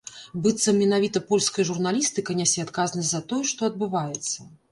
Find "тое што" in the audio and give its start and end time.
3.33-3.61